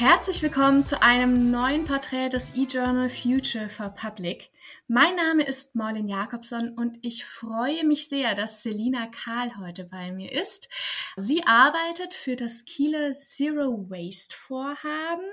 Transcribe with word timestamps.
Herzlich 0.00 0.42
willkommen 0.42 0.82
zu 0.82 1.02
einem 1.02 1.50
neuen 1.50 1.84
Porträt 1.84 2.30
des 2.30 2.54
eJournal 2.56 3.10
Future 3.10 3.68
for 3.68 3.90
Public. 3.90 4.50
Mein 4.88 5.14
Name 5.14 5.44
ist 5.46 5.76
Marlin 5.76 6.08
Jakobson 6.08 6.70
und 6.70 6.96
ich 7.02 7.26
freue 7.26 7.84
mich 7.84 8.08
sehr, 8.08 8.34
dass 8.34 8.62
Selina 8.62 9.08
Karl 9.08 9.58
heute 9.58 9.84
bei 9.84 10.10
mir 10.10 10.32
ist. 10.32 10.70
Sie 11.18 11.44
arbeitet 11.44 12.14
für 12.14 12.34
das 12.34 12.64
Kieler 12.64 13.12
Zero 13.12 13.90
Waste 13.90 14.34
Vorhaben 14.34 15.26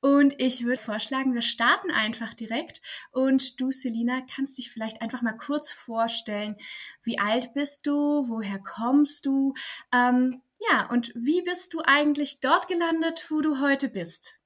und 0.00 0.40
ich 0.40 0.64
würde 0.64 0.80
vorschlagen, 0.80 1.34
wir 1.34 1.42
starten 1.42 1.90
einfach 1.90 2.32
direkt 2.32 2.80
und 3.12 3.60
du, 3.60 3.70
Selina, 3.70 4.22
kannst 4.34 4.56
dich 4.56 4.70
vielleicht 4.70 5.02
einfach 5.02 5.20
mal 5.20 5.36
kurz 5.36 5.70
vorstellen. 5.70 6.56
Wie 7.02 7.18
alt 7.18 7.52
bist 7.52 7.86
du? 7.86 8.26
Woher 8.26 8.58
kommst 8.58 9.26
du? 9.26 9.52
Ähm, 9.92 10.40
ja, 10.70 10.88
und 10.90 11.12
wie 11.14 11.42
bist 11.42 11.74
du 11.74 11.80
eigentlich 11.84 12.40
dort 12.40 12.68
gelandet, 12.68 13.26
wo 13.30 13.40
du 13.40 13.60
heute 13.60 13.88
bist? 13.88 14.40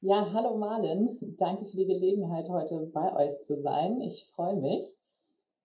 Ja, 0.00 0.32
hallo 0.32 0.56
Marlin. 0.56 1.16
Danke 1.38 1.66
für 1.66 1.76
die 1.76 1.86
Gelegenheit, 1.86 2.48
heute 2.48 2.90
bei 2.92 3.14
euch 3.14 3.38
zu 3.40 3.60
sein. 3.60 4.00
Ich 4.00 4.26
freue 4.34 4.56
mich. 4.56 4.84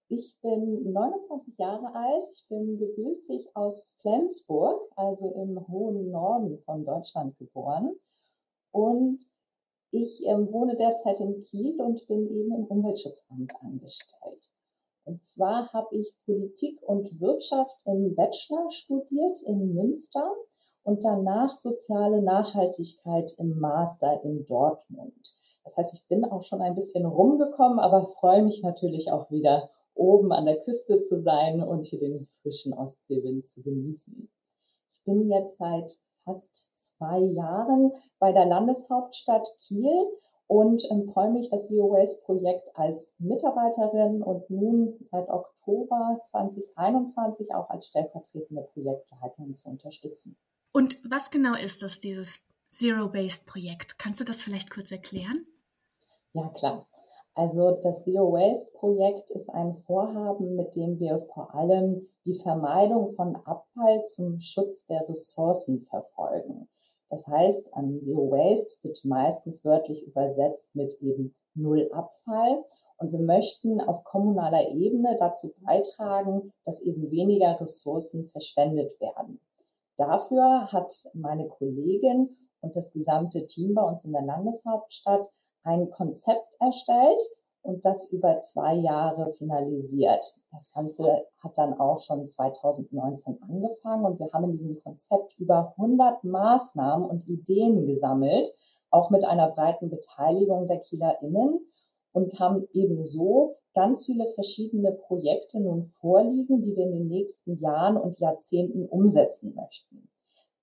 Ich 0.09 0.37
bin 0.41 0.91
29 0.93 1.57
Jahre 1.57 1.93
alt. 1.93 2.29
Ich 2.31 2.47
bin 2.47 2.77
gebürtig 2.77 3.47
aus 3.55 3.89
Flensburg, 4.01 4.89
also 4.95 5.33
im 5.33 5.67
hohen 5.67 6.11
Norden 6.11 6.59
von 6.65 6.85
Deutschland 6.85 7.37
geboren. 7.37 7.95
Und 8.71 9.19
ich 9.91 10.25
ähm, 10.27 10.51
wohne 10.51 10.75
derzeit 10.75 11.19
in 11.19 11.41
Kiel 11.41 11.81
und 11.81 12.05
bin 12.07 12.27
eben 12.29 12.53
im 12.53 12.65
Umweltschutzamt 12.65 13.53
angestellt. 13.61 14.51
Und 15.07 15.23
zwar 15.23 15.71
habe 15.71 15.95
ich 15.95 16.13
Politik 16.25 16.81
und 16.83 17.21
Wirtschaft 17.21 17.77
im 17.85 18.13
Bachelor 18.13 18.69
studiert 18.69 19.41
in 19.43 19.73
Münster 19.73 20.29
und 20.83 21.01
danach 21.03 21.55
soziale 21.55 22.21
Nachhaltigkeit 22.21 23.33
im 23.37 23.57
Master 23.57 24.21
in 24.25 24.43
Dortmund. 24.43 25.33
Das 25.63 25.77
heißt, 25.77 25.93
ich 25.93 26.07
bin 26.07 26.25
auch 26.25 26.43
schon 26.43 26.61
ein 26.61 26.75
bisschen 26.75 27.05
rumgekommen, 27.05 27.79
aber 27.79 28.07
freue 28.19 28.43
mich 28.43 28.61
natürlich 28.63 29.09
auch 29.09 29.31
wieder 29.31 29.69
oben 29.93 30.33
an 30.33 30.45
der 30.45 30.59
Küste 30.59 30.99
zu 30.99 31.21
sein 31.21 31.63
und 31.63 31.85
hier 31.85 31.99
den 31.99 32.25
frischen 32.25 32.73
Ostseewind 32.73 33.45
zu 33.45 33.63
genießen. 33.63 34.29
Ich 34.91 35.03
bin 35.05 35.29
jetzt 35.29 35.57
seit 35.57 35.97
fast 36.25 36.67
zwei 36.75 37.19
Jahren 37.19 37.93
bei 38.19 38.33
der 38.33 38.45
Landeshauptstadt 38.45 39.47
Kiel 39.61 40.05
und 40.47 40.83
ähm, 40.89 41.07
freue 41.11 41.31
mich, 41.31 41.49
das 41.49 41.67
Zero 41.67 41.91
Waste 41.91 42.21
Projekt 42.23 42.69
als 42.75 43.15
Mitarbeiterin 43.19 44.23
und 44.23 44.49
nun 44.49 44.97
seit 45.01 45.29
Oktober 45.29 46.17
2021 46.29 47.53
auch 47.53 47.69
als 47.69 47.87
stellvertretende 47.87 48.63
Projektleiterin 48.73 49.55
zu 49.55 49.69
unterstützen. 49.69 50.37
Und 50.71 50.99
was 51.09 51.29
genau 51.29 51.55
ist 51.55 51.83
das, 51.83 51.99
dieses 51.99 52.45
Zero 52.71 53.13
Waste 53.13 53.49
Projekt? 53.49 53.99
Kannst 53.99 54.21
du 54.21 54.23
das 54.23 54.41
vielleicht 54.41 54.69
kurz 54.69 54.91
erklären? 54.91 55.45
Ja, 56.33 56.49
klar. 56.49 56.87
Also 57.33 57.79
das 57.83 58.03
Zero 58.03 58.31
Waste 58.31 58.71
Projekt 58.73 59.29
ist 59.31 59.49
ein 59.49 59.75
Vorhaben, 59.75 60.55
mit 60.55 60.75
dem 60.75 60.99
wir 60.99 61.19
vor 61.19 61.53
allem 61.53 62.07
die 62.25 62.39
Vermeidung 62.41 63.11
von 63.11 63.35
Abfall 63.35 64.03
zum 64.05 64.39
Schutz 64.39 64.85
der 64.87 65.07
Ressourcen 65.07 65.81
verfolgen. 65.81 66.67
Das 67.09 67.27
heißt, 67.27 67.73
an 67.73 68.01
Zero 68.01 68.29
Waste 68.31 68.75
wird 68.83 69.03
meistens 69.05 69.63
wörtlich 69.63 70.05
übersetzt 70.05 70.75
mit 70.75 70.93
eben 71.01 71.35
Null 71.55 71.89
Abfall. 71.91 72.63
Und 72.97 73.11
wir 73.11 73.19
möchten 73.19 73.79
auf 73.79 74.03
kommunaler 74.03 74.69
Ebene 74.71 75.17
dazu 75.19 75.53
beitragen, 75.59 76.51
dass 76.65 76.81
eben 76.81 77.11
weniger 77.11 77.59
Ressourcen 77.59 78.25
verschwendet 78.25 78.99
werden. 78.99 79.39
Dafür 79.97 80.71
hat 80.71 81.07
meine 81.13 81.47
Kollegin 81.47 82.35
und 82.61 82.75
das 82.75 82.91
gesamte 82.91 83.45
Team 83.45 83.75
bei 83.75 83.83
uns 83.83 84.03
in 84.03 84.13
der 84.13 84.23
Landeshauptstadt 84.23 85.29
ein 85.63 85.89
Konzept 85.91 86.47
erstellt, 86.59 87.21
und 87.67 87.83
das 87.83 88.09
über 88.11 88.39
zwei 88.39 88.75
Jahre 88.75 89.29
finalisiert. 89.33 90.39
Das 90.57 90.71
Ganze 90.73 91.27
hat 91.43 91.55
dann 91.55 91.79
auch 91.79 91.99
schon 91.99 92.25
2019 92.25 93.37
angefangen 93.43 94.05
und 94.05 94.19
wir 94.19 94.27
haben 94.33 94.45
in 94.45 94.51
diesem 94.53 94.81
Konzept 94.81 95.37
über 95.37 95.75
100 95.77 96.23
Maßnahmen 96.23 97.07
und 97.07 97.27
Ideen 97.27 97.85
gesammelt, 97.85 98.51
auch 98.89 99.11
mit 99.11 99.23
einer 99.23 99.51
breiten 99.51 99.91
Beteiligung 99.91 100.67
der 100.67 100.79
KielerInnen 100.79 101.59
und 102.11 102.39
haben 102.39 102.67
ebenso 102.73 103.57
ganz 103.75 104.07
viele 104.07 104.27
verschiedene 104.29 104.93
Projekte 104.93 105.59
nun 105.59 105.83
vorliegen, 105.83 106.63
die 106.63 106.75
wir 106.75 106.85
in 106.85 106.93
den 106.93 107.07
nächsten 107.07 107.59
Jahren 107.59 107.95
und 107.95 108.19
Jahrzehnten 108.19 108.87
umsetzen 108.87 109.53
möchten. 109.53 110.09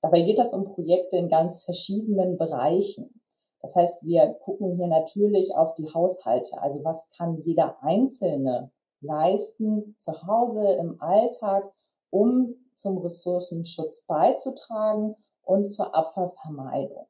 Dabei 0.03 0.23
geht 0.23 0.41
es 0.41 0.53
um 0.53 0.65
Projekte 0.65 1.19
in 1.19 1.29
ganz 1.29 1.63
verschiedenen 1.63 2.37
Bereichen. 2.37 3.21
Das 3.63 3.77
heißt, 3.77 4.03
wir 4.03 4.35
gucken 4.43 4.75
hier 4.75 4.89
natürlich 4.89 5.55
auf 5.55 5.77
die 5.77 5.89
Haushalte. 5.95 6.61
Also 6.61 6.83
was 6.83 7.13
kann 7.17 7.41
jeder 7.45 7.81
Einzelne 7.81 8.73
leisten 9.05 9.97
zu 9.99 10.27
Hause 10.27 10.73
im 10.75 11.01
Alltag, 11.01 11.73
um 12.11 12.55
zum 12.75 12.99
Ressourcenschutz 12.99 14.05
beizutragen 14.07 15.17
und 15.43 15.73
zur 15.73 15.95
Abfallvermeidung. 15.95 17.07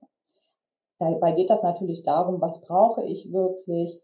Dabei 0.98 1.32
geht 1.32 1.50
das 1.50 1.62
natürlich 1.62 2.02
darum, 2.02 2.40
was 2.40 2.60
brauche 2.60 3.02
ich 3.04 3.32
wirklich, 3.32 4.00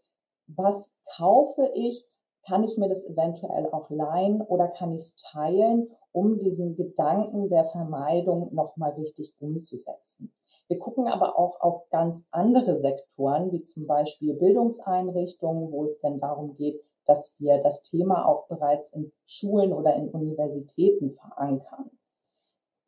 was 0.47 0.97
kaufe 1.17 1.71
ich, 1.73 2.05
kann 2.45 2.63
ich 2.63 2.77
mir 2.77 2.89
das 2.89 3.05
eventuell 3.05 3.67
auch 3.71 3.89
leihen 3.89 4.41
oder 4.41 4.67
kann 4.67 4.93
ich 4.93 5.01
es 5.01 5.15
teilen, 5.15 5.89
um 6.11 6.39
diesen 6.39 6.75
Gedanken 6.75 7.49
der 7.49 7.65
Vermeidung 7.65 8.53
nochmal 8.53 8.91
richtig 8.91 9.35
umzusetzen. 9.39 10.33
Wir 10.67 10.79
gucken 10.79 11.07
aber 11.07 11.37
auch 11.37 11.59
auf 11.59 11.89
ganz 11.89 12.27
andere 12.31 12.77
Sektoren, 12.77 13.51
wie 13.51 13.61
zum 13.63 13.87
Beispiel 13.87 14.33
Bildungseinrichtungen, 14.33 15.71
wo 15.71 15.83
es 15.83 15.99
denn 15.99 16.19
darum 16.19 16.55
geht, 16.55 16.81
dass 17.05 17.35
wir 17.39 17.57
das 17.59 17.83
Thema 17.83 18.25
auch 18.27 18.47
bereits 18.47 18.93
in 18.93 19.11
Schulen 19.25 19.73
oder 19.73 19.95
in 19.95 20.09
Universitäten 20.09 21.11
verankern. 21.11 21.91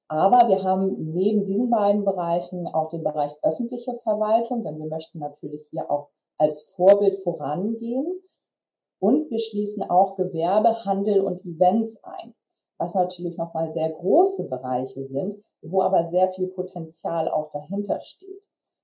Aber 0.07 0.47
wir 0.47 0.63
haben 0.63 1.13
neben 1.13 1.45
diesen 1.45 1.69
beiden 1.69 2.05
Bereichen 2.05 2.67
auch 2.67 2.89
den 2.89 3.03
Bereich 3.03 3.31
öffentliche 3.41 3.95
Verwaltung, 3.95 4.63
denn 4.63 4.77
wir 4.77 4.85
möchten 4.85 5.19
natürlich 5.19 5.65
hier 5.71 5.89
auch 5.89 6.09
als 6.37 6.61
Vorbild 6.75 7.15
vorangehen. 7.17 8.21
Und 8.99 9.29
wir 9.31 9.39
schließen 9.39 9.83
auch 9.89 10.15
Gewerbe, 10.15 10.85
Handel 10.85 11.21
und 11.21 11.43
Events 11.43 12.03
ein, 12.03 12.35
was 12.77 12.95
natürlich 12.95 13.37
nochmal 13.37 13.69
sehr 13.69 13.89
große 13.89 14.47
Bereiche 14.47 15.03
sind, 15.03 15.43
wo 15.61 15.81
aber 15.81 16.05
sehr 16.05 16.29
viel 16.29 16.47
Potenzial 16.47 17.29
auch 17.29 17.51
dahinter 17.51 17.99
steht. 17.99 18.43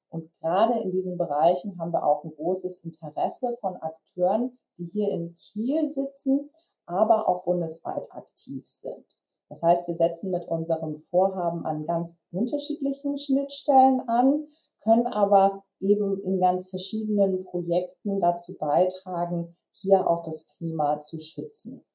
Und 0.09 0.29
gerade 0.39 0.79
in 0.79 0.91
diesen 0.91 1.17
Bereichen 1.17 1.79
haben 1.79 1.93
wir 1.93 2.05
auch 2.05 2.23
ein 2.23 2.33
großes 2.35 2.83
Interesse 2.83 3.55
von 3.61 3.75
Akteuren, 3.77 4.57
die 4.79 4.85
hier 4.85 5.11
in 5.11 5.35
Kiel 5.35 5.85
sitzen, 5.85 6.49
aber 6.85 7.27
auch 7.27 7.43
bundesweit 7.43 8.11
aktiv 8.11 8.63
sind. 8.65 9.05
Das 9.49 9.63
heißt, 9.63 9.87
wir 9.87 9.95
setzen 9.95 10.31
mit 10.31 10.47
unserem 10.47 10.97
Vorhaben 10.97 11.65
an 11.65 11.85
ganz 11.85 12.21
unterschiedlichen 12.31 13.17
Schnittstellen 13.17 14.01
an, 14.07 14.47
können 14.81 15.07
aber 15.07 15.63
eben 15.79 16.21
in 16.23 16.39
ganz 16.39 16.69
verschiedenen 16.69 17.43
Projekten 17.43 18.19
dazu 18.19 18.55
beitragen, 18.57 19.55
hier 19.71 20.07
auch 20.07 20.23
das 20.23 20.47
Klima 20.47 21.01
zu 21.01 21.19
schützen. 21.19 21.85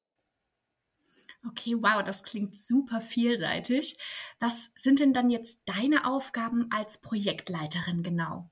Okay, 1.47 1.75
wow, 1.79 2.03
das 2.03 2.23
klingt 2.23 2.55
super 2.55 3.01
vielseitig. 3.01 3.97
Was 4.39 4.71
sind 4.75 4.99
denn 4.99 5.13
dann 5.13 5.29
jetzt 5.29 5.61
deine 5.65 6.07
Aufgaben 6.07 6.67
als 6.71 6.99
Projektleiterin 6.99 8.01
genau? 8.01 8.49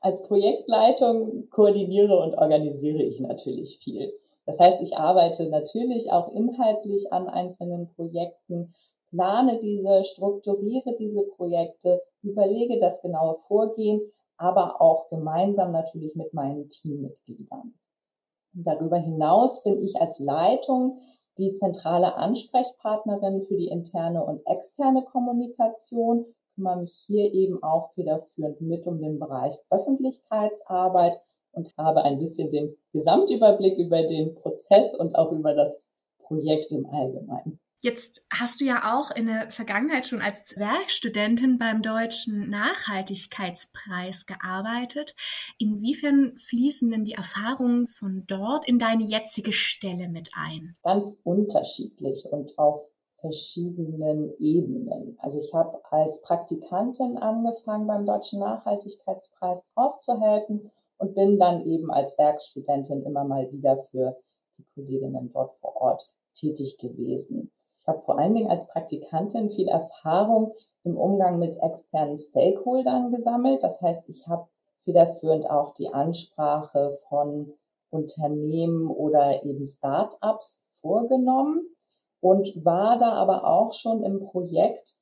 Als 0.00 0.22
Projektleitung 0.22 1.48
koordiniere 1.50 2.18
und 2.18 2.36
organisiere 2.36 3.02
ich 3.02 3.20
natürlich 3.20 3.78
viel. 3.78 4.12
Das 4.46 4.58
heißt, 4.58 4.82
ich 4.82 4.96
arbeite 4.96 5.48
natürlich 5.48 6.10
auch 6.12 6.28
inhaltlich 6.32 7.12
an 7.12 7.28
einzelnen 7.28 7.88
Projekten, 7.94 8.74
plane 9.10 9.60
diese, 9.62 10.04
strukturiere 10.04 10.96
diese 10.98 11.22
Projekte, 11.22 12.02
überlege 12.22 12.78
das 12.80 13.00
genaue 13.00 13.36
Vorgehen, 13.46 14.00
aber 14.36 14.80
auch 14.80 15.08
gemeinsam 15.08 15.72
natürlich 15.72 16.14
mit 16.16 16.34
meinen 16.34 16.68
Teammitgliedern. 16.68 17.74
Darüber 18.52 18.98
hinaus 18.98 19.62
bin 19.62 19.82
ich 19.82 20.00
als 20.00 20.18
Leitung 20.18 20.98
die 21.38 21.52
zentrale 21.52 22.14
Ansprechpartnerin 22.16 23.40
für 23.42 23.56
die 23.56 23.68
interne 23.68 24.24
und 24.24 24.46
externe 24.46 25.04
Kommunikation, 25.04 26.26
kümmere 26.54 26.80
mich 26.80 26.94
hier 27.06 27.32
eben 27.32 27.62
auch 27.62 27.92
federführend 27.94 28.60
mit 28.60 28.86
um 28.86 29.00
den 29.00 29.18
Bereich 29.18 29.54
Öffentlichkeitsarbeit 29.70 31.20
und 31.52 31.72
habe 31.76 32.02
ein 32.02 32.18
bisschen 32.18 32.50
den 32.50 32.76
Gesamtüberblick 32.92 33.78
über 33.78 34.02
den 34.02 34.34
Prozess 34.34 34.94
und 34.94 35.14
auch 35.16 35.32
über 35.32 35.54
das 35.54 35.84
Projekt 36.18 36.72
im 36.72 36.86
Allgemeinen. 36.86 37.60
Jetzt 37.84 38.26
hast 38.32 38.62
du 38.62 38.64
ja 38.64 38.96
auch 38.96 39.10
in 39.10 39.26
der 39.26 39.50
Vergangenheit 39.50 40.06
schon 40.06 40.22
als 40.22 40.56
Werkstudentin 40.56 41.58
beim 41.58 41.82
Deutschen 41.82 42.48
Nachhaltigkeitspreis 42.48 44.24
gearbeitet. 44.24 45.14
Inwiefern 45.58 46.34
fließen 46.38 46.90
denn 46.90 47.04
die 47.04 47.12
Erfahrungen 47.12 47.86
von 47.86 48.24
dort 48.26 48.66
in 48.66 48.78
deine 48.78 49.04
jetzige 49.04 49.52
Stelle 49.52 50.08
mit 50.08 50.30
ein? 50.34 50.74
Ganz 50.82 51.12
unterschiedlich 51.24 52.24
und 52.30 52.56
auf 52.56 52.90
verschiedenen 53.24 54.38
Ebenen. 54.38 55.16
Also 55.18 55.40
ich 55.40 55.54
habe 55.54 55.80
als 55.90 56.20
Praktikantin 56.20 57.16
angefangen, 57.16 57.86
beim 57.86 58.04
Deutschen 58.04 58.40
Nachhaltigkeitspreis 58.40 59.64
auszuhelfen 59.74 60.70
und 60.98 61.14
bin 61.14 61.38
dann 61.38 61.64
eben 61.64 61.90
als 61.90 62.18
Werkstudentin 62.18 63.02
immer 63.02 63.24
mal 63.24 63.50
wieder 63.50 63.78
für 63.78 64.18
die 64.58 64.66
Kolleginnen 64.74 65.30
dort 65.32 65.52
vor 65.52 65.74
Ort 65.76 66.06
tätig 66.34 66.76
gewesen. 66.78 67.50
Ich 67.80 67.88
habe 67.88 68.02
vor 68.02 68.18
allen 68.18 68.34
Dingen 68.34 68.50
als 68.50 68.68
Praktikantin 68.68 69.48
viel 69.48 69.68
Erfahrung 69.68 70.52
im 70.82 70.98
Umgang 70.98 71.38
mit 71.38 71.56
externen 71.62 72.18
Stakeholdern 72.18 73.10
gesammelt. 73.10 73.62
Das 73.62 73.80
heißt, 73.80 74.06
ich 74.10 74.26
habe 74.28 74.48
federführend 74.80 75.48
auch 75.48 75.72
die 75.72 75.88
Ansprache 75.88 76.92
von 77.08 77.54
Unternehmen 77.88 78.90
oder 78.90 79.42
eben 79.44 79.64
Start-ups 79.64 80.60
vorgenommen 80.82 81.73
und 82.24 82.64
war 82.64 82.98
da 82.98 83.12
aber 83.12 83.44
auch 83.46 83.74
schon 83.74 84.02
im 84.02 84.18
Projekt 84.24 84.94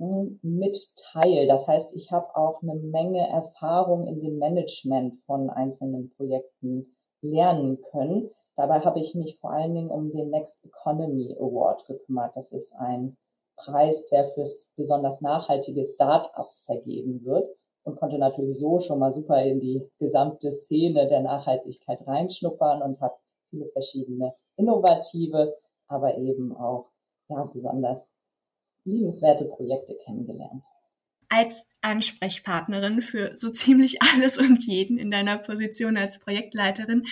hm, 0.00 0.40
mit 0.42 0.76
Teil. 0.96 1.46
Das 1.46 1.68
heißt, 1.68 1.94
ich 1.94 2.10
habe 2.10 2.34
auch 2.34 2.60
eine 2.62 2.74
Menge 2.74 3.28
Erfahrung 3.28 4.08
in 4.08 4.20
dem 4.20 4.38
Management 4.38 5.14
von 5.24 5.50
einzelnen 5.50 6.10
Projekten 6.16 6.96
lernen 7.22 7.80
können. 7.92 8.30
Dabei 8.56 8.80
habe 8.80 8.98
ich 8.98 9.14
mich 9.14 9.38
vor 9.38 9.52
allen 9.52 9.76
Dingen 9.76 9.88
um 9.88 10.10
den 10.10 10.30
Next 10.30 10.64
Economy 10.64 11.36
Award 11.38 11.86
gekümmert. 11.86 12.32
Das 12.34 12.50
ist 12.50 12.74
ein 12.74 13.16
Preis, 13.56 14.06
der 14.06 14.24
fürs 14.24 14.72
besonders 14.76 15.20
nachhaltige 15.20 15.84
Start-ups 15.84 16.64
vergeben 16.66 17.24
wird 17.24 17.48
und 17.84 18.00
konnte 18.00 18.18
natürlich 18.18 18.58
so 18.58 18.80
schon 18.80 18.98
mal 18.98 19.12
super 19.12 19.40
in 19.44 19.60
die 19.60 19.88
gesamte 20.00 20.50
Szene 20.50 21.06
der 21.06 21.20
Nachhaltigkeit 21.20 22.04
reinschnuppern 22.04 22.82
und 22.82 23.00
habe 23.00 23.14
viele 23.48 23.68
verschiedene 23.68 24.34
innovative 24.56 25.54
aber 25.88 26.18
eben 26.18 26.56
auch 26.56 26.90
ja, 27.28 27.44
besonders 27.44 28.12
liebenswerte 28.84 29.44
Projekte 29.44 29.96
kennengelernt. 30.04 30.62
Als 31.30 31.68
Ansprechpartnerin 31.82 33.02
für 33.02 33.36
so 33.36 33.50
ziemlich 33.50 33.98
alles 34.00 34.38
und 34.38 34.64
jeden 34.66 34.96
in 34.96 35.10
deiner 35.10 35.36
Position 35.36 35.98
als 35.98 36.18
Projektleiterin, 36.18 37.04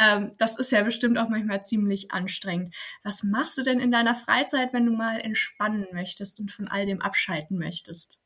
ähm, 0.00 0.32
das 0.38 0.58
ist 0.58 0.72
ja 0.72 0.82
bestimmt 0.82 1.18
auch 1.18 1.28
manchmal 1.28 1.62
ziemlich 1.62 2.10
anstrengend. 2.10 2.74
Was 3.04 3.22
machst 3.22 3.56
du 3.58 3.62
denn 3.62 3.78
in 3.78 3.92
deiner 3.92 4.16
Freizeit, 4.16 4.72
wenn 4.72 4.86
du 4.86 4.92
mal 4.92 5.20
entspannen 5.20 5.86
möchtest 5.92 6.40
und 6.40 6.50
von 6.50 6.66
all 6.66 6.84
dem 6.84 7.00
abschalten 7.00 7.58
möchtest? 7.58 8.20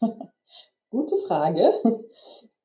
Gute 0.90 1.16
Frage. 1.26 1.72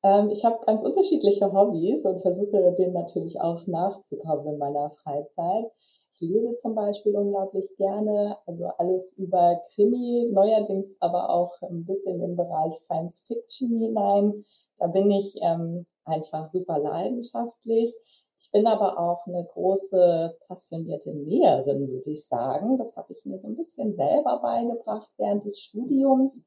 Ähm, 0.04 0.28
ich 0.28 0.44
habe 0.44 0.64
ganz 0.66 0.82
unterschiedliche 0.82 1.50
Hobbys 1.50 2.04
und 2.04 2.20
versuche 2.20 2.74
denen 2.78 2.92
natürlich 2.92 3.40
auch 3.40 3.66
nachzukommen 3.66 4.46
in 4.52 4.58
meiner 4.58 4.90
Freizeit. 5.02 5.72
Ich 6.16 6.20
lese 6.20 6.54
zum 6.54 6.74
Beispiel 6.74 7.16
unglaublich 7.16 7.68
gerne, 7.76 8.38
also 8.46 8.66
alles 8.78 9.18
über 9.18 9.60
Krimi, 9.74 10.30
neuerdings 10.32 10.96
aber 11.00 11.28
auch 11.30 11.60
ein 11.62 11.84
bisschen 11.84 12.22
im 12.22 12.36
Bereich 12.36 12.74
Science 12.74 13.24
Fiction 13.26 13.78
hinein. 13.80 14.44
Da 14.78 14.86
bin 14.86 15.10
ich 15.10 15.34
ähm, 15.42 15.86
einfach 16.04 16.48
super 16.48 16.78
leidenschaftlich. 16.78 17.94
Ich 18.38 18.50
bin 18.52 18.66
aber 18.66 18.98
auch 18.98 19.26
eine 19.26 19.44
große 19.44 20.36
passionierte 20.46 21.12
Näherin, 21.14 21.88
würde 21.88 22.10
ich 22.10 22.26
sagen. 22.26 22.78
Das 22.78 22.94
habe 22.96 23.12
ich 23.12 23.24
mir 23.24 23.38
so 23.38 23.48
ein 23.48 23.56
bisschen 23.56 23.94
selber 23.94 24.38
beigebracht 24.40 25.10
während 25.16 25.44
des 25.44 25.58
Studiums. 25.58 26.44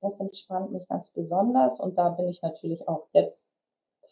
Das 0.00 0.20
entspannt 0.20 0.70
mich 0.70 0.86
ganz 0.86 1.10
besonders 1.12 1.80
und 1.80 1.98
da 1.98 2.10
bin 2.10 2.28
ich 2.28 2.42
natürlich 2.42 2.86
auch 2.86 3.08
jetzt 3.12 3.46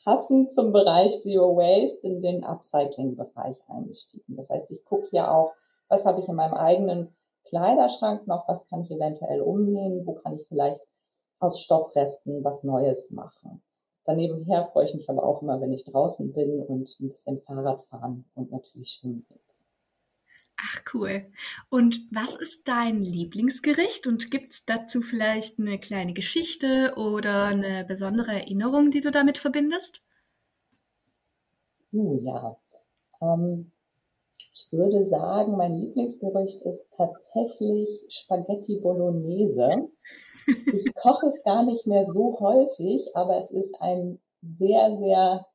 passend 0.07 0.53
zum 0.53 0.73
Bereich 0.73 1.21
Zero 1.21 1.57
Waste 1.57 2.07
in 2.07 2.23
den 2.23 2.45
Upcycling-Bereich 2.45 3.59
eingestiegen. 3.67 4.37
Das 4.37 4.49
heißt, 4.49 4.71
ich 4.71 4.85
gucke 4.85 5.09
hier 5.11 5.33
auch, 5.33 5.53
was 5.89 6.07
habe 6.07 6.21
ich 6.21 6.29
in 6.29 6.37
meinem 6.37 6.55
eigenen 6.55 7.17
Kleiderschrank 7.43 8.25
noch, 8.29 8.47
was 8.47 8.69
kann 8.69 8.83
ich 8.83 8.91
eventuell 8.93 9.41
umnehmen, 9.41 10.07
wo 10.07 10.15
kann 10.15 10.37
ich 10.37 10.47
vielleicht 10.47 10.81
aus 11.41 11.61
Stoffresten 11.61 12.45
was 12.45 12.63
Neues 12.63 13.11
machen. 13.11 13.65
Daneben 14.05 14.45
her 14.45 14.65
freue 14.65 14.85
ich 14.85 14.95
mich 14.95 15.11
aber 15.11 15.25
auch 15.25 15.43
immer, 15.43 15.61
wenn 15.61 15.73
ich 15.73 15.85
draußen 15.85 16.33
bin 16.33 16.63
und 16.63 16.89
ein 17.01 17.09
bisschen 17.09 17.39
Fahrrad 17.41 17.83
fahren 17.83 18.31
und 18.37 18.53
natürlich 18.53 18.91
schwimmen 18.91 19.27
bin. 19.29 19.46
Ach 20.59 20.83
cool. 20.95 21.27
Und 21.69 22.01
was 22.11 22.35
ist 22.35 22.67
dein 22.67 23.05
Lieblingsgericht? 23.05 24.07
Und 24.07 24.31
gibt 24.31 24.53
es 24.53 24.65
dazu 24.65 25.03
vielleicht 25.03 25.59
eine 25.59 25.79
kleine 25.79 26.15
Geschichte 26.15 26.95
oder 26.97 27.45
eine 27.47 27.85
besondere 27.85 28.33
Erinnerung, 28.33 28.91
die 28.91 29.01
du 29.01 29.11
damit 29.11 29.37
verbindest? 29.37 30.03
Uh, 31.93 32.21
ja. 32.23 32.57
Ähm, 33.21 33.71
ich 34.55 34.73
würde 34.73 35.05
sagen, 35.05 35.57
mein 35.57 35.77
Lieblingsgericht 35.77 36.63
ist 36.63 36.87
tatsächlich 36.97 37.89
Spaghetti 38.09 38.81
Bolognese. 38.81 39.91
Ich 40.47 40.95
koche 40.95 41.27
es 41.27 41.43
gar 41.45 41.65
nicht 41.65 41.87
mehr 41.87 42.07
so 42.11 42.41
häufig, 42.41 43.15
aber 43.15 43.37
es 43.39 43.51
ist 43.51 43.75
ein 43.81 44.19
sehr, 44.43 44.97
sehr 44.97 45.47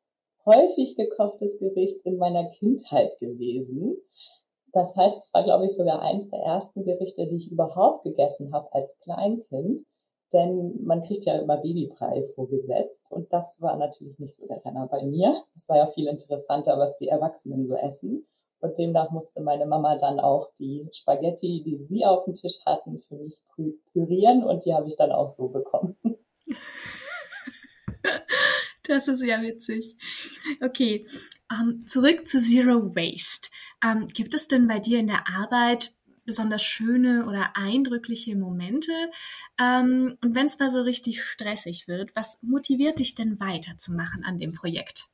häufig 0.45 0.95
gekochtes 0.95 1.57
Gericht 1.59 1.97
in 2.05 2.17
meiner 2.17 2.49
Kindheit 2.51 3.19
gewesen. 3.19 3.97
Das 4.73 4.95
heißt, 4.95 5.17
es 5.17 5.33
war, 5.33 5.43
glaube 5.43 5.65
ich, 5.65 5.75
sogar 5.75 6.01
eins 6.01 6.29
der 6.29 6.39
ersten 6.39 6.83
Gerichte, 6.83 7.27
die 7.27 7.37
ich 7.37 7.51
überhaupt 7.51 8.03
gegessen 8.03 8.53
habe 8.53 8.71
als 8.73 8.97
Kleinkind. 8.99 9.85
Denn 10.33 10.81
man 10.83 11.03
kriegt 11.03 11.25
ja 11.25 11.37
immer 11.37 11.57
Babybrei 11.57 12.23
vorgesetzt. 12.35 13.11
Und 13.11 13.31
das 13.33 13.61
war 13.61 13.75
natürlich 13.75 14.17
nicht 14.17 14.35
so 14.35 14.47
der 14.47 14.63
Renner 14.63 14.87
bei 14.87 15.03
mir. 15.03 15.43
Es 15.55 15.67
war 15.67 15.77
ja 15.77 15.87
viel 15.87 16.07
interessanter, 16.07 16.77
was 16.77 16.95
die 16.97 17.09
Erwachsenen 17.09 17.65
so 17.65 17.75
essen. 17.75 18.25
Und 18.61 18.77
demnach 18.77 19.11
musste 19.11 19.41
meine 19.41 19.65
Mama 19.65 19.97
dann 19.97 20.19
auch 20.19 20.51
die 20.57 20.87
Spaghetti, 20.93 21.63
die 21.65 21.83
sie 21.83 22.05
auf 22.05 22.25
dem 22.25 22.35
Tisch 22.35 22.59
hatten, 22.65 22.99
für 22.99 23.15
mich 23.15 23.41
pürieren. 23.91 24.43
Und 24.43 24.65
die 24.65 24.73
habe 24.73 24.87
ich 24.87 24.95
dann 24.95 25.11
auch 25.11 25.29
so 25.29 25.49
bekommen. 25.49 25.97
Das 28.83 29.07
ist 29.07 29.21
ja 29.21 29.41
witzig. 29.41 29.95
Okay, 30.61 31.05
um, 31.51 31.69
ähm, 31.69 31.87
zurück 31.87 32.27
zu 32.27 32.39
Zero 32.39 32.95
Waste. 32.95 33.49
Um, 33.83 34.03
ähm, 34.03 34.07
gibt 34.07 34.33
es 34.33 34.47
denn 34.47 34.67
bei 34.67 34.79
dir 34.79 34.99
in 34.99 35.07
der 35.07 35.27
Arbeit 35.27 35.93
besonders 36.25 36.61
schöne 36.61 37.25
oder 37.27 37.51
eindrückliche 37.55 38.35
Momente? 38.35 38.91
Um, 39.59 39.65
ähm, 39.65 40.17
und 40.23 40.35
wenn 40.35 40.45
es 40.45 40.59
mal 40.59 40.71
so 40.71 40.81
richtig 40.81 41.23
stressig 41.23 41.87
wird, 41.87 42.15
was 42.15 42.37
motiviert 42.41 42.99
dich 42.99 43.15
denn 43.15 43.39
weiterzumachen 43.39 44.23
an 44.23 44.37
dem 44.37 44.51
Projekt? 44.51 45.07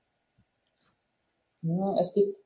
Es 2.00 2.14
gibt 2.14 2.38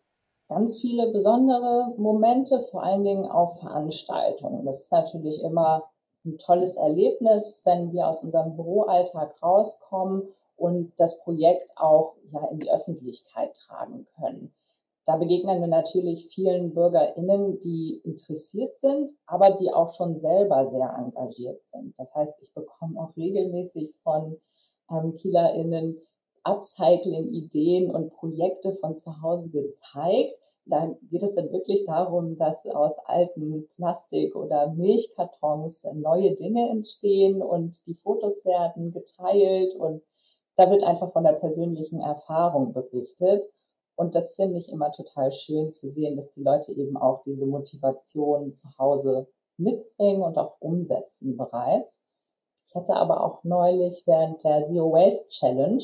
ganz 0.47 0.79
viele 0.79 1.11
besondere 1.11 1.93
Momente, 1.97 2.59
vor 2.59 2.83
allen 2.83 3.03
Dingen 3.03 3.25
auf 3.25 3.59
Veranstaltungen. 3.59 4.65
Das 4.65 4.81
ist 4.81 4.91
natürlich 4.91 5.41
immer 5.43 5.89
ein 6.25 6.37
tolles 6.37 6.75
Erlebnis, 6.75 7.61
wenn 7.65 7.91
wir 7.91 8.07
aus 8.07 8.23
unserem 8.23 8.55
Büroalltag 8.55 9.41
rauskommen 9.41 10.23
und 10.61 10.93
das 10.97 11.19
Projekt 11.19 11.69
auch 11.75 12.15
ja, 12.31 12.47
in 12.51 12.59
die 12.59 12.71
Öffentlichkeit 12.71 13.55
tragen 13.55 14.07
können. 14.15 14.53
Da 15.05 15.17
begegnen 15.17 15.59
wir 15.59 15.67
natürlich 15.67 16.27
vielen 16.27 16.75
BürgerInnen, 16.75 17.59
die 17.61 18.01
interessiert 18.03 18.77
sind, 18.77 19.11
aber 19.25 19.51
die 19.51 19.73
auch 19.73 19.91
schon 19.93 20.15
selber 20.15 20.67
sehr 20.67 20.93
engagiert 20.95 21.65
sind. 21.65 21.95
Das 21.97 22.13
heißt, 22.13 22.39
ich 22.41 22.53
bekomme 22.53 23.01
auch 23.01 23.15
regelmäßig 23.17 23.95
von 24.03 24.39
ähm, 24.91 25.15
KielerInnen 25.15 25.97
Upcycling-Ideen 26.43 27.89
und 27.89 28.13
Projekte 28.13 28.71
von 28.73 28.95
zu 28.95 29.21
Hause 29.21 29.49
gezeigt. 29.49 30.35
Da 30.65 30.95
geht 31.09 31.23
es 31.23 31.33
dann 31.33 31.51
wirklich 31.51 31.85
darum, 31.85 32.37
dass 32.37 32.67
aus 32.67 32.97
alten 33.05 33.67
Plastik- 33.75 34.35
oder 34.35 34.71
Milchkartons 34.73 35.85
neue 35.95 36.35
Dinge 36.35 36.69
entstehen 36.69 37.41
und 37.41 37.85
die 37.87 37.95
Fotos 37.95 38.45
werden 38.45 38.91
geteilt 38.91 39.75
und 39.75 40.03
da 40.61 40.69
wird 40.69 40.83
einfach 40.83 41.11
von 41.11 41.23
der 41.23 41.33
persönlichen 41.33 42.01
Erfahrung 42.01 42.71
berichtet. 42.71 43.49
Und 43.95 44.13
das 44.13 44.35
finde 44.35 44.59
ich 44.59 44.69
immer 44.69 44.91
total 44.91 45.31
schön 45.31 45.73
zu 45.73 45.89
sehen, 45.89 46.15
dass 46.15 46.29
die 46.29 46.43
Leute 46.43 46.71
eben 46.71 46.97
auch 46.97 47.23
diese 47.23 47.47
Motivation 47.47 48.53
zu 48.53 48.67
Hause 48.77 49.27
mitbringen 49.57 50.21
und 50.21 50.37
auch 50.37 50.57
umsetzen 50.59 51.35
bereits. 51.35 51.99
Ich 52.67 52.75
hatte 52.75 52.93
aber 52.93 53.25
auch 53.25 53.43
neulich 53.43 54.03
während 54.05 54.43
der 54.43 54.61
Zero 54.61 54.91
Waste 54.91 55.29
Challenge, 55.29 55.83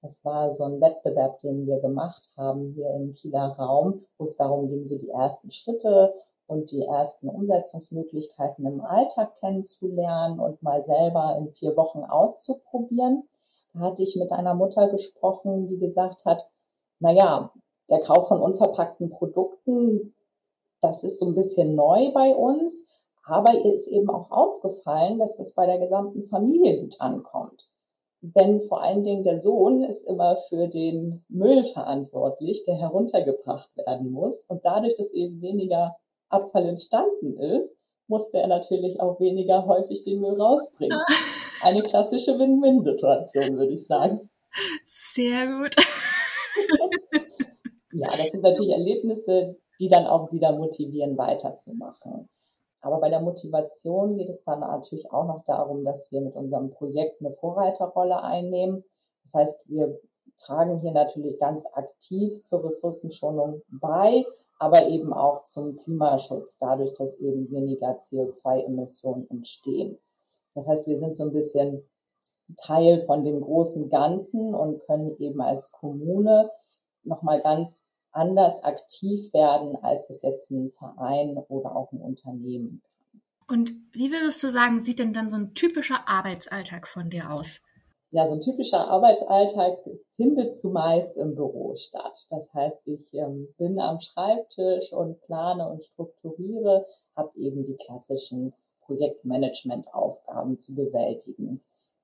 das 0.00 0.24
war 0.24 0.54
so 0.54 0.64
ein 0.64 0.80
Wettbewerb, 0.80 1.40
den 1.40 1.66
wir 1.66 1.78
gemacht 1.80 2.30
haben 2.38 2.72
hier 2.74 2.90
im 2.94 3.12
Kieler 3.12 3.54
Raum, 3.58 4.06
wo 4.16 4.24
es 4.24 4.36
darum 4.36 4.68
ging, 4.68 4.86
so 4.88 4.96
die 4.96 5.10
ersten 5.10 5.50
Schritte 5.50 6.14
und 6.46 6.70
die 6.70 6.82
ersten 6.82 7.28
Umsetzungsmöglichkeiten 7.28 8.64
im 8.64 8.80
Alltag 8.80 9.38
kennenzulernen 9.40 10.40
und 10.40 10.62
mal 10.62 10.80
selber 10.80 11.36
in 11.38 11.50
vier 11.50 11.76
Wochen 11.76 12.02
auszuprobieren 12.02 13.24
hatte 13.80 14.02
ich 14.02 14.16
mit 14.16 14.32
einer 14.32 14.54
Mutter 14.54 14.88
gesprochen, 14.88 15.68
die 15.68 15.78
gesagt 15.78 16.24
hat, 16.24 16.48
na 16.98 17.12
ja, 17.12 17.52
der 17.90 18.00
Kauf 18.00 18.28
von 18.28 18.40
unverpackten 18.40 19.10
Produkten, 19.10 20.14
das 20.80 21.04
ist 21.04 21.18
so 21.18 21.26
ein 21.26 21.34
bisschen 21.34 21.74
neu 21.74 22.12
bei 22.12 22.34
uns, 22.34 22.88
aber 23.24 23.54
ihr 23.54 23.74
ist 23.74 23.88
eben 23.88 24.08
auch 24.08 24.30
aufgefallen, 24.30 25.18
dass 25.18 25.36
das 25.36 25.52
bei 25.54 25.66
der 25.66 25.78
gesamten 25.78 26.22
Familie 26.22 26.80
gut 26.80 27.00
ankommt. 27.00 27.68
Denn 28.20 28.60
vor 28.60 28.82
allen 28.82 29.04
Dingen 29.04 29.24
der 29.24 29.38
Sohn 29.38 29.82
ist 29.82 30.04
immer 30.08 30.36
für 30.48 30.68
den 30.68 31.24
Müll 31.28 31.64
verantwortlich, 31.64 32.64
der 32.64 32.76
heruntergebracht 32.76 33.70
werden 33.76 34.10
muss. 34.10 34.44
Und 34.48 34.64
dadurch, 34.64 34.96
dass 34.96 35.12
eben 35.12 35.40
weniger 35.42 35.96
Abfall 36.28 36.66
entstanden 36.66 37.38
ist, 37.38 37.76
musste 38.08 38.38
er 38.38 38.46
natürlich 38.46 39.00
auch 39.00 39.20
weniger 39.20 39.66
häufig 39.66 40.02
den 40.04 40.20
Müll 40.20 40.40
rausbringen. 40.40 40.98
Eine 41.66 41.82
klassische 41.82 42.38
Win-Win-Situation, 42.38 43.58
würde 43.58 43.72
ich 43.72 43.84
sagen. 43.84 44.30
Sehr 44.86 45.48
gut. 45.48 45.74
ja, 47.92 48.06
das 48.06 48.28
sind 48.28 48.44
natürlich 48.44 48.70
Erlebnisse, 48.70 49.56
die 49.80 49.88
dann 49.88 50.06
auch 50.06 50.30
wieder 50.30 50.52
motivieren, 50.52 51.18
weiterzumachen. 51.18 52.28
Aber 52.82 53.00
bei 53.00 53.10
der 53.10 53.18
Motivation 53.18 54.16
geht 54.16 54.28
es 54.28 54.44
dann 54.44 54.60
natürlich 54.60 55.10
auch 55.10 55.26
noch 55.26 55.42
darum, 55.44 55.84
dass 55.84 56.12
wir 56.12 56.20
mit 56.20 56.36
unserem 56.36 56.70
Projekt 56.70 57.20
eine 57.20 57.32
Vorreiterrolle 57.32 58.22
einnehmen. 58.22 58.84
Das 59.24 59.34
heißt, 59.34 59.68
wir 59.68 59.98
tragen 60.38 60.78
hier 60.82 60.92
natürlich 60.92 61.36
ganz 61.40 61.66
aktiv 61.72 62.42
zur 62.42 62.64
Ressourcenschonung 62.64 63.62
bei, 63.68 64.24
aber 64.60 64.86
eben 64.86 65.12
auch 65.12 65.42
zum 65.42 65.76
Klimaschutz, 65.78 66.58
dadurch, 66.58 66.94
dass 66.94 67.18
eben 67.18 67.50
weniger 67.50 67.98
CO2-Emissionen 67.98 69.28
entstehen. 69.30 69.98
Das 70.56 70.66
heißt, 70.66 70.86
wir 70.86 70.98
sind 70.98 71.16
so 71.16 71.24
ein 71.24 71.32
bisschen 71.32 71.88
Teil 72.56 73.00
von 73.00 73.24
dem 73.24 73.40
großen 73.40 73.88
Ganzen 73.88 74.54
und 74.54 74.80
können 74.86 75.16
eben 75.18 75.40
als 75.40 75.70
Kommune 75.70 76.50
nochmal 77.04 77.40
ganz 77.42 77.80
anders 78.10 78.64
aktiv 78.64 79.32
werden, 79.32 79.76
als 79.82 80.08
es 80.10 80.22
jetzt 80.22 80.50
ein 80.50 80.70
Verein 80.70 81.36
oder 81.48 81.76
auch 81.76 81.92
ein 81.92 82.00
Unternehmen 82.00 82.80
kann. 82.82 83.22
Und 83.48 83.72
wie 83.92 84.10
würdest 84.10 84.42
du 84.42 84.50
sagen, 84.50 84.80
sieht 84.80 84.98
denn 84.98 85.12
dann 85.12 85.28
so 85.28 85.36
ein 85.36 85.54
typischer 85.54 86.08
Arbeitsalltag 86.08 86.88
von 86.88 87.10
dir 87.10 87.30
aus? 87.30 87.60
Ja, 88.10 88.26
so 88.26 88.34
ein 88.34 88.40
typischer 88.40 88.88
Arbeitsalltag 88.88 89.78
findet 90.16 90.56
zumeist 90.56 91.16
im 91.16 91.34
Büro 91.34 91.76
statt. 91.76 92.26
Das 92.30 92.52
heißt, 92.54 92.80
ich 92.86 93.12
ähm, 93.12 93.48
bin 93.58 93.78
am 93.78 94.00
Schreibtisch 94.00 94.92
und 94.92 95.20
plane 95.22 95.68
und 95.68 95.84
strukturiere, 95.84 96.86
habe 97.14 97.38
eben 97.38 97.66
die 97.66 97.76
klassischen 97.76 98.54
Projektmanagement-Aufgaben 98.86 100.58
zu 100.58 100.74
bewältigen. 100.74 101.62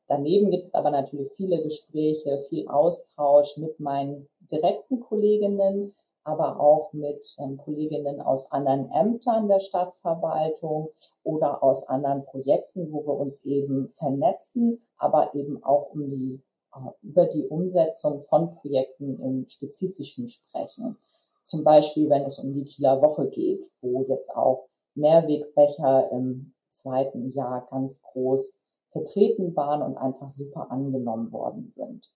Daneben 0.08 0.50
gibt 0.50 0.66
es 0.66 0.74
aber 0.74 0.90
natürlich 0.90 1.32
viele 1.32 1.62
Gespräche, 1.62 2.38
viel 2.48 2.68
Austausch 2.68 3.56
mit 3.56 3.80
meinen 3.80 4.28
direkten 4.50 5.00
Kolleginnen, 5.00 5.94
aber 6.24 6.60
auch 6.60 6.92
mit 6.92 7.36
ähm, 7.38 7.56
Kolleginnen 7.56 8.20
aus 8.20 8.50
anderen 8.52 8.90
Ämtern 8.90 9.48
der 9.48 9.58
Stadtverwaltung 9.58 10.90
oder 11.24 11.62
aus 11.62 11.88
anderen 11.88 12.24
Projekten, 12.24 12.92
wo 12.92 13.04
wir 13.06 13.14
uns 13.14 13.44
eben 13.44 13.88
vernetzen, 13.90 14.82
aber 14.98 15.34
eben 15.34 15.62
auch 15.64 15.90
um 15.92 16.10
die, 16.10 16.40
äh, 16.74 16.90
über 17.02 17.26
die 17.26 17.46
Umsetzung 17.46 18.20
von 18.20 18.54
Projekten 18.56 19.20
im 19.20 19.48
Spezifischen 19.48 20.28
sprechen. 20.28 20.96
Zum 21.44 21.64
Beispiel, 21.64 22.08
wenn 22.08 22.22
es 22.22 22.38
um 22.38 22.54
die 22.54 22.64
Kieler 22.64 23.02
Woche 23.02 23.28
geht, 23.28 23.64
wo 23.80 24.04
jetzt 24.08 24.30
auch 24.34 24.68
Mehrwegbecher 24.94 26.10
im 26.12 26.52
zweiten 26.72 27.32
Jahr 27.32 27.68
ganz 27.70 28.02
groß 28.02 28.60
vertreten 28.90 29.54
waren 29.56 29.82
und 29.82 29.96
einfach 29.96 30.30
super 30.30 30.70
angenommen 30.70 31.32
worden 31.32 31.70
sind. 31.70 32.06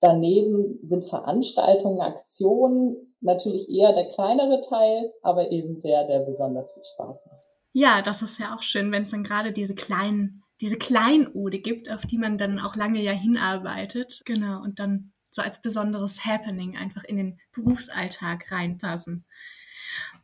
Daneben 0.00 0.78
sind 0.82 1.08
Veranstaltungen, 1.08 2.00
Aktionen 2.00 3.16
natürlich 3.20 3.68
eher 3.68 3.92
der 3.94 4.10
kleinere 4.10 4.60
Teil, 4.62 5.12
aber 5.22 5.50
eben 5.50 5.80
der, 5.80 6.06
der 6.06 6.20
besonders 6.20 6.72
viel 6.72 6.84
Spaß 6.94 7.26
macht. 7.26 7.42
Ja, 7.72 8.02
das 8.02 8.22
ist 8.22 8.38
ja 8.38 8.54
auch 8.54 8.62
schön, 8.62 8.92
wenn 8.92 9.02
es 9.02 9.10
dann 9.10 9.24
gerade 9.24 9.52
diese 9.52 9.74
kleinen, 9.74 10.42
diese 10.60 10.78
Kleinode 10.78 11.58
gibt, 11.58 11.90
auf 11.90 12.06
die 12.06 12.18
man 12.18 12.38
dann 12.38 12.58
auch 12.58 12.76
lange 12.76 13.02
ja 13.02 13.12
hinarbeitet. 13.12 14.22
Genau, 14.24 14.62
und 14.62 14.78
dann 14.78 15.12
so 15.30 15.42
als 15.42 15.60
besonderes 15.60 16.24
Happening 16.24 16.76
einfach 16.76 17.04
in 17.04 17.16
den 17.16 17.40
Berufsalltag 17.52 18.50
reinpassen. 18.50 19.26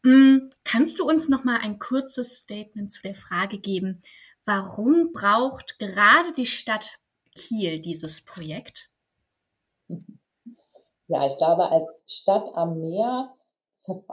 Mm, 0.02 0.50
kannst 0.64 0.98
du 0.98 1.08
uns 1.08 1.28
noch 1.28 1.44
mal 1.44 1.58
ein 1.60 1.78
kurzes 1.78 2.42
Statement 2.42 2.92
zu 2.92 3.02
der 3.02 3.14
Frage 3.14 3.58
geben, 3.58 4.02
warum 4.44 5.12
braucht 5.12 5.78
gerade 5.78 6.32
die 6.36 6.46
Stadt 6.46 6.98
Kiel 7.34 7.80
dieses 7.80 8.24
Projekt? 8.24 8.90
Ja, 11.08 11.26
ich 11.26 11.36
glaube, 11.36 11.70
als 11.70 12.04
Stadt 12.06 12.54
am 12.54 12.80
Meer, 12.80 13.34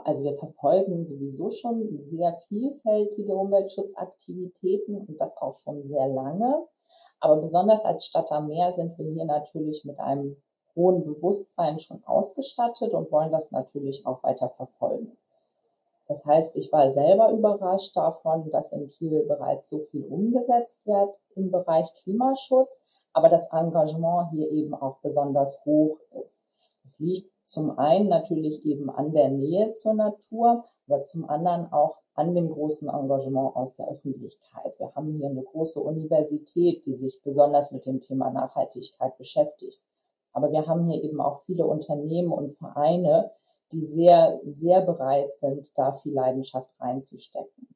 also 0.04 0.22
wir 0.22 0.34
verfolgen 0.34 1.06
sowieso 1.06 1.50
schon 1.50 2.00
sehr 2.02 2.34
vielfältige 2.48 3.34
Umweltschutzaktivitäten 3.34 4.96
und 4.96 5.20
das 5.20 5.36
auch 5.38 5.54
schon 5.54 5.82
sehr 5.88 6.08
lange. 6.08 6.66
Aber 7.20 7.36
besonders 7.36 7.84
als 7.84 8.06
Stadt 8.06 8.30
am 8.30 8.48
Meer 8.48 8.72
sind 8.72 8.98
wir 8.98 9.06
hier 9.12 9.24
natürlich 9.24 9.84
mit 9.84 9.98
einem 9.98 10.36
hohen 10.74 11.04
Bewusstsein 11.04 11.78
schon 11.78 12.02
ausgestattet 12.04 12.92
und 12.92 13.10
wollen 13.10 13.32
das 13.32 13.50
natürlich 13.50 14.06
auch 14.06 14.22
weiter 14.22 14.48
verfolgen. 14.48 15.16
Das 16.10 16.26
heißt, 16.26 16.56
ich 16.56 16.72
war 16.72 16.90
selber 16.90 17.30
überrascht 17.30 17.96
davon, 17.96 18.50
dass 18.50 18.72
in 18.72 18.88
Kiel 18.88 19.24
bereits 19.28 19.68
so 19.68 19.78
viel 19.78 20.04
umgesetzt 20.04 20.84
wird 20.84 21.14
im 21.36 21.52
Bereich 21.52 21.86
Klimaschutz 22.02 22.84
aber 23.12 23.28
das 23.28 23.52
Engagement 23.52 24.30
hier 24.30 24.50
eben 24.50 24.74
auch 24.74 24.98
besonders 25.00 25.64
hoch 25.64 25.98
ist. 26.24 26.46
Es 26.84 26.98
liegt 26.98 27.30
zum 27.44 27.78
einen 27.78 28.08
natürlich 28.08 28.64
eben 28.64 28.90
an 28.90 29.12
der 29.12 29.30
Nähe 29.30 29.72
zur 29.72 29.94
Natur, 29.94 30.64
aber 30.86 31.02
zum 31.02 31.28
anderen 31.28 31.72
auch 31.72 31.98
an 32.14 32.34
dem 32.34 32.48
großen 32.48 32.88
Engagement 32.88 33.56
aus 33.56 33.74
der 33.74 33.88
Öffentlichkeit. 33.88 34.78
Wir 34.78 34.94
haben 34.94 35.14
hier 35.14 35.28
eine 35.28 35.42
große 35.42 35.80
Universität, 35.80 36.84
die 36.86 36.94
sich 36.94 37.20
besonders 37.22 37.72
mit 37.72 37.86
dem 37.86 38.00
Thema 38.00 38.30
Nachhaltigkeit 38.30 39.16
beschäftigt. 39.16 39.82
Aber 40.32 40.52
wir 40.52 40.66
haben 40.66 40.88
hier 40.88 41.02
eben 41.02 41.20
auch 41.20 41.38
viele 41.38 41.66
Unternehmen 41.66 42.32
und 42.32 42.50
Vereine, 42.50 43.32
die 43.72 43.84
sehr, 43.84 44.40
sehr 44.44 44.80
bereit 44.82 45.32
sind, 45.34 45.70
da 45.74 45.92
viel 45.92 46.12
Leidenschaft 46.12 46.70
reinzustecken. 46.80 47.68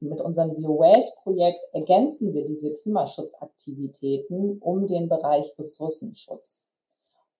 Mit 0.00 0.20
unserem 0.20 0.52
Zero 0.52 0.78
Waste 0.78 1.12
Projekt 1.22 1.60
ergänzen 1.72 2.32
wir 2.32 2.46
diese 2.46 2.72
Klimaschutzaktivitäten 2.74 4.58
um 4.60 4.86
den 4.86 5.08
Bereich 5.08 5.52
Ressourcenschutz. 5.58 6.70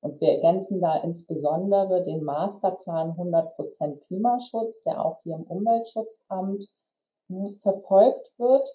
Und 0.03 0.21
wir 0.21 0.29
ergänzen 0.29 0.81
da 0.81 0.97
insbesondere 0.97 2.03
den 2.03 2.23
Masterplan 2.23 3.13
100% 3.13 4.01
Klimaschutz, 4.07 4.83
der 4.83 5.05
auch 5.05 5.23
hier 5.23 5.37
im 5.37 5.45
Umweltschutzamt 5.45 6.69
hm, 7.29 7.47
verfolgt 7.47 8.33
wird, 8.39 8.69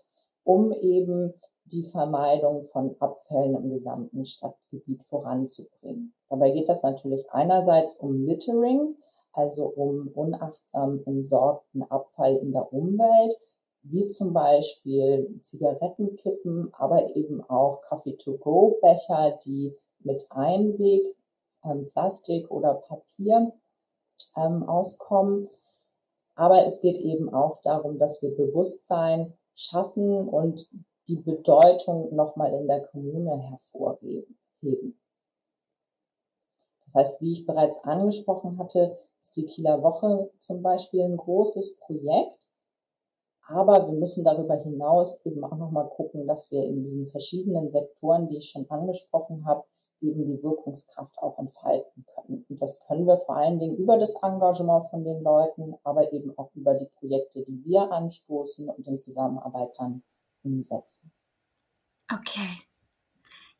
um 0.43 0.71
eben 0.71 1.33
die 1.65 1.83
Vermeidung 1.83 2.65
von 2.65 2.95
Abfällen 2.99 3.55
im 3.55 3.69
gesamten 3.69 4.23
Stadtgebiet 4.23 5.03
voranzubringen. 5.03 6.13
Dabei 6.29 6.51
geht 6.51 6.69
das 6.69 6.83
natürlich 6.83 7.29
einerseits 7.31 7.95
um 7.95 8.25
Littering, 8.25 8.95
also 9.35 9.65
um 9.65 10.07
unachtsam 10.09 11.01
entsorgten 11.05 11.83
Abfall 11.83 12.37
in 12.37 12.51
der 12.51 12.71
Umwelt, 12.71 13.37
wie 13.83 14.07
zum 14.07 14.33
Beispiel 14.33 15.39
Zigarettenkippen, 15.43 16.73
aber 16.73 17.15
eben 17.15 17.43
auch 17.43 17.81
Coffee-to-go-Becher, 17.81 19.39
die 19.45 19.75
mit 19.99 20.25
Einweg, 20.31 21.05
ähm, 21.63 21.89
Plastik 21.91 22.49
oder 22.49 22.75
Papier 22.75 23.53
ähm, 24.35 24.63
auskommen. 24.63 25.47
Aber 26.35 26.65
es 26.65 26.81
geht 26.81 26.97
eben 26.97 27.33
auch 27.33 27.61
darum, 27.61 27.97
dass 27.97 28.21
wir 28.21 28.35
Bewusstsein 28.35 29.33
schaffen 29.53 30.27
und 30.27 30.69
die 31.07 31.17
Bedeutung 31.17 32.13
nochmal 32.15 32.53
in 32.53 32.67
der 32.67 32.81
Kommune 32.87 33.37
hervorheben. 33.37 34.37
Das 36.85 36.95
heißt, 36.95 37.21
wie 37.21 37.31
ich 37.33 37.45
bereits 37.45 37.83
angesprochen 37.83 38.57
hatte, 38.57 38.97
ist 39.25 39.37
die 39.37 39.45
Kieler 39.45 39.81
Woche 39.81 40.29
zum 40.39 40.61
Beispiel 40.61 41.01
ein 41.01 41.17
großes 41.17 41.77
Projekt, 41.77 42.37
aber 43.47 43.87
wir 43.87 43.93
müssen 43.93 44.23
darüber 44.23 44.55
hinaus 44.55 45.19
eben 45.25 45.43
auch 45.43 45.57
nochmal 45.57 45.89
gucken, 45.89 46.27
dass 46.27 46.51
wir 46.51 46.63
in 46.63 46.83
diesen 46.83 47.07
verschiedenen 47.07 47.69
Sektoren, 47.69 48.27
die 48.27 48.37
ich 48.37 48.49
schon 48.49 48.69
angesprochen 48.69 49.45
habe, 49.45 49.63
eben 50.01 50.25
die 50.27 50.43
Wirkungskraft 50.43 51.17
auch 51.17 51.39
entfalten 51.39 52.05
können. 52.13 52.45
Und 52.47 52.61
das 52.61 52.79
können 52.85 53.07
wir 53.07 53.17
vor 53.17 53.37
allen 53.37 53.59
Dingen 53.59 53.77
über 53.77 53.97
das 53.97 54.15
Engagement 54.21 54.85
von 54.89 55.03
den 55.03 55.23
Leuten, 55.23 55.73
aber 55.83 56.11
eben 56.13 56.37
auch 56.37 56.51
über 56.53 56.75
die 56.75 56.89
Projekte, 56.99 57.43
die 57.43 57.63
wir 57.65 57.91
anstoßen 57.91 58.69
und 58.69 58.87
in 58.87 58.97
Zusammenarbeit 58.97 59.71
dann 59.79 60.03
umsetzen. 60.43 61.11
Okay. 62.11 62.61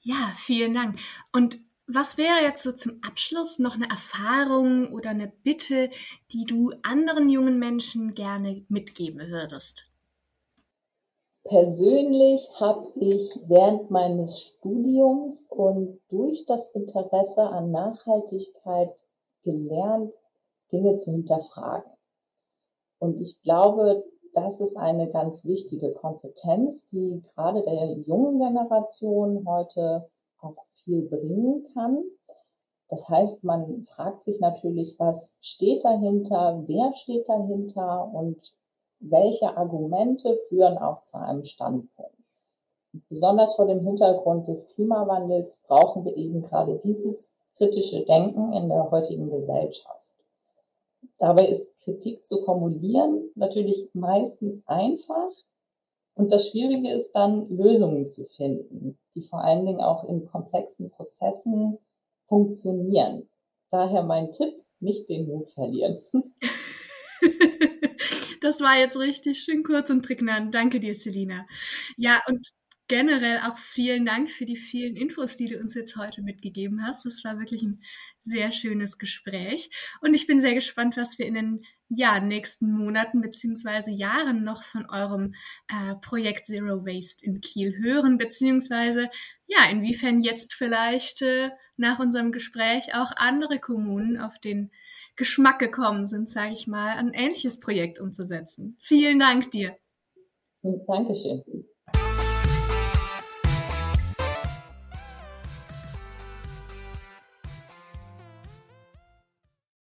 Ja, 0.01 0.34
vielen 0.36 0.75
Dank. 0.75 1.00
Und 1.34 1.64
was 1.88 2.18
wäre 2.18 2.42
jetzt 2.42 2.63
so 2.63 2.72
zum 2.72 3.00
Abschluss 3.08 3.60
noch 3.60 3.75
eine 3.75 3.89
Erfahrung 3.89 4.92
oder 4.92 5.12
eine 5.12 5.32
Bitte, 5.44 5.89
die 6.32 6.46
du 6.46 6.72
anderen 6.84 7.30
jungen 7.30 7.60
Menschen 7.60 8.12
gerne 8.12 8.65
mitgeben 8.70 9.20
würdest? 9.30 9.92
Persönlich 11.44 12.50
habe 12.60 12.92
ich 12.96 13.39
während 13.46 13.92
meines 13.92 14.42
Studiums 14.42 15.46
und 15.50 16.01
durch 16.10 16.44
das 16.48 16.70
Interesse 16.70 17.44
an 17.44 17.70
Nachhaltigkeit 17.70 18.89
gelernt, 19.44 20.12
Dinge 20.72 20.98
zu 20.98 21.12
hinterfragen. 21.12 21.92
Und 22.98 23.22
ich 23.22 23.39
glaube, 23.44 24.04
das 24.34 24.60
ist 24.60 24.75
eine 24.75 25.12
ganz 25.12 25.46
wichtige 25.46 25.94
Kompetenz, 25.94 26.88
die 26.88 27.22
gerade 27.22 27.62
der 27.62 27.94
jungen 28.08 28.39
Generation 28.39 29.48
heute 29.48 30.10
viel 30.84 31.01
bringen 31.04 31.65
kann. 31.74 32.04
Das 32.88 33.10
heißt, 33.10 33.44
man 33.44 33.84
fragt 33.84 34.24
sich 34.24 34.39
natürlich, 34.39 34.96
was 35.00 35.38
steht 35.42 35.84
dahinter, 35.84 36.63
wer 36.68 36.94
steht 36.94 37.27
dahinter 37.27 38.12
und 38.13 38.54
welche 39.00 39.58
Argumente 39.58 40.38
führen 40.48 40.77
auch 40.77 41.01
zu 41.04 41.18
einem 41.18 41.44
Standpunkt. 41.44 42.15
Besonders 43.10 43.56
vor 43.56 43.65
dem 43.65 43.84
Hintergrund 43.84 44.48
des 44.48 44.68
Klimawandels 44.70 45.60
brauchen 45.68 46.06
wir 46.06 46.15
eben 46.15 46.42
gerade 46.42 46.80
dieses 46.84 47.36
kritische 47.58 48.06
Denken 48.06 48.54
in 48.54 48.70
der 48.70 48.89
heutigen 48.92 49.30
Gesellschaft. 49.30 50.06
Dabei 51.18 51.48
ist 51.48 51.77
Kritik 51.82 52.25
zu 52.25 52.38
formulieren 52.39 53.32
natürlich 53.36 53.89
meistens 53.94 54.65
einfach. 54.68 55.32
Und 56.15 56.31
das 56.31 56.50
Schwierige 56.50 56.91
ist 56.91 57.12
dann, 57.12 57.48
Lösungen 57.50 58.07
zu 58.07 58.25
finden, 58.25 58.98
die 59.13 59.22
vor 59.22 59.43
allen 59.43 59.65
Dingen 59.65 59.81
auch 59.81 60.07
in 60.07 60.25
komplexen 60.25 60.89
Prozessen 60.89 61.77
funktionieren. 62.25 63.29
Daher 63.69 64.03
mein 64.03 64.31
Tipp, 64.31 64.53
nicht 64.79 65.10
den 65.10 65.27
Mut 65.27 65.50
verlieren. 65.50 66.00
Das 68.41 68.62
war 68.62 68.77
jetzt 68.77 68.95
richtig 69.00 69.41
schön 69.41 69.63
kurz 69.63 69.89
und 69.89 70.03
prägnant. 70.03 70.53
Danke 70.53 70.79
dir, 70.79 70.93
Selina. 70.93 71.48
Ja, 71.98 72.22
und 72.27 72.53
generell 72.88 73.39
auch 73.39 73.57
vielen 73.57 74.05
Dank 74.05 74.29
für 74.29 74.45
die 74.45 74.55
vielen 74.55 74.95
Infos, 74.95 75.36
die 75.36 75.45
du 75.45 75.60
uns 75.60 75.74
jetzt 75.74 75.95
heute 75.95 76.22
mitgegeben 76.22 76.86
hast. 76.86 77.05
Das 77.05 77.24
war 77.24 77.39
wirklich 77.39 77.63
ein 77.63 77.81
sehr 78.22 78.51
schönes 78.51 79.00
Gespräch. 79.00 79.72
Und 80.01 80.13
ich 80.13 80.27
bin 80.27 80.39
sehr 80.39 80.53
gespannt, 80.53 80.95
was 80.95 81.17
wir 81.17 81.25
in 81.25 81.34
den 81.34 81.65
ja, 81.89 82.20
nächsten 82.20 82.72
Monaten 82.72 83.22
beziehungsweise 83.22 83.92
Jahren 83.92 84.44
noch 84.44 84.63
von 84.63 84.89
eurem 84.89 85.36
äh, 85.68 85.96
Projekt 86.01 86.48
Zero 86.48 86.86
Waste 86.86 87.25
in 87.25 87.42
Kiel 87.42 87.77
hören, 87.77 88.18
beziehungsweise 88.18 89.10
ja, 89.48 89.70
inwiefern 89.70 90.22
jetzt 90.22 90.54
vielleicht 90.54 91.22
äh, 91.22 91.51
nach 91.77 92.00
unserem 92.00 92.32
Gespräch 92.32 92.96
auch 92.96 93.12
andere 93.15 93.60
Kommunen 93.60 94.20
auf 94.20 94.39
den 94.39 94.72
Geschmack 95.15 95.60
gekommen 95.60 96.08
sind, 96.08 96.27
sage 96.27 96.54
ich 96.54 96.68
mal, 96.68 96.98
ein 96.98 97.13
ähnliches 97.13 97.60
Projekt 97.60 98.00
umzusetzen. 98.00 98.77
Vielen 98.82 99.20
Dank 99.20 99.51
dir. 99.51 99.77
Dankeschön. 100.62 101.44